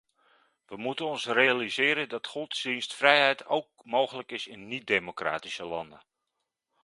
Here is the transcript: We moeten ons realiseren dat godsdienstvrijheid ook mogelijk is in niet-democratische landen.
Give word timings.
We 0.65 0.77
moeten 0.77 1.05
ons 1.05 1.25
realiseren 1.25 2.09
dat 2.09 2.27
godsdienstvrijheid 2.27 3.45
ook 3.45 3.69
mogelijk 3.85 4.31
is 4.31 4.47
in 4.47 4.67
niet-democratische 4.67 5.65
landen. 5.65 6.01